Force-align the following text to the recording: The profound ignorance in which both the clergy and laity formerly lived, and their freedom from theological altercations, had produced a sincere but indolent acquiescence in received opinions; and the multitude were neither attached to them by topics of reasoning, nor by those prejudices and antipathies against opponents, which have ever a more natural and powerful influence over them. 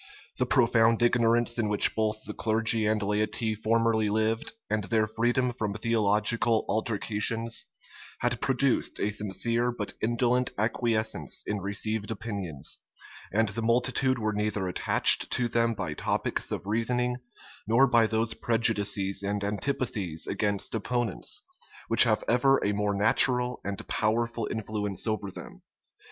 The 0.37 0.47
profound 0.47 0.99
ignorance 1.03 1.59
in 1.59 1.69
which 1.69 1.93
both 1.93 2.23
the 2.25 2.33
clergy 2.33 2.87
and 2.87 2.99
laity 3.03 3.53
formerly 3.53 4.09
lived, 4.09 4.53
and 4.67 4.83
their 4.85 5.05
freedom 5.05 5.53
from 5.53 5.75
theological 5.75 6.65
altercations, 6.67 7.67
had 8.21 8.41
produced 8.41 8.99
a 8.99 9.11
sincere 9.11 9.71
but 9.71 9.93
indolent 10.01 10.53
acquiescence 10.57 11.43
in 11.45 11.61
received 11.61 12.09
opinions; 12.09 12.79
and 13.31 13.49
the 13.49 13.61
multitude 13.61 14.17
were 14.17 14.33
neither 14.33 14.67
attached 14.67 15.29
to 15.33 15.47
them 15.47 15.75
by 15.75 15.93
topics 15.93 16.51
of 16.51 16.65
reasoning, 16.65 17.17
nor 17.67 17.85
by 17.85 18.07
those 18.07 18.33
prejudices 18.33 19.21
and 19.21 19.43
antipathies 19.43 20.25
against 20.25 20.73
opponents, 20.73 21.43
which 21.89 22.05
have 22.05 22.23
ever 22.27 22.59
a 22.65 22.71
more 22.73 22.95
natural 22.95 23.61
and 23.63 23.87
powerful 23.87 24.47
influence 24.49 25.05
over 25.05 25.29
them. 25.29 25.61